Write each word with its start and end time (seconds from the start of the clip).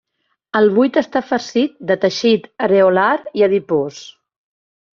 El 0.59 0.69
buit 0.77 0.97
està 1.01 1.21
farcit 1.31 1.75
de 1.91 1.99
teixit 2.07 2.49
areolar 2.69 3.13
i 3.41 3.47
adipós. 3.51 4.01